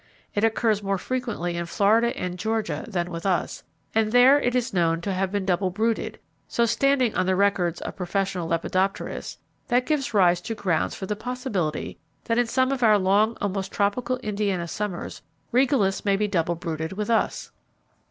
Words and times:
It 0.33 0.43
occurs 0.43 0.81
more 0.81 0.97
frequently 0.97 1.57
in 1.57 1.67
Florida 1.67 2.07
and 2.17 2.39
Georgia 2.39 2.85
than 2.87 3.11
with 3.11 3.23
us, 3.23 3.61
and 3.93 4.11
there 4.11 4.39
it 4.39 4.55
is 4.55 4.73
known 4.73 4.99
to 5.01 5.13
have 5.13 5.31
been 5.31 5.45
double 5.45 5.69
brooded; 5.69 6.17
so 6.47 6.65
standing 6.65 7.13
on 7.13 7.27
the 7.27 7.35
records 7.35 7.81
of 7.81 7.97
professional 7.97 8.47
lepidopterists, 8.49 9.37
that 9.67 9.85
gives 9.85 10.11
rise 10.15 10.41
to 10.41 10.55
grounds 10.55 10.95
for 10.95 11.05
the 11.05 11.15
possibility 11.15 11.99
that 12.23 12.39
in 12.39 12.47
some 12.47 12.71
of 12.71 12.81
our 12.81 12.97
long, 12.97 13.37
almost 13.41 13.71
tropical 13.71 14.17
Indiana 14.23 14.67
summers, 14.67 15.21
Regalis 15.51 16.03
may 16.03 16.15
be 16.15 16.27
double 16.27 16.55
brooded 16.55 16.93
with 16.93 17.11
us. 17.11 17.51